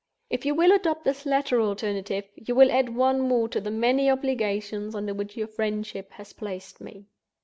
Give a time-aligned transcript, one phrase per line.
[0.31, 4.09] "If you will adopt this latter alternative, you will add one more to the many
[4.09, 7.05] obligations under which your friendship has placed me.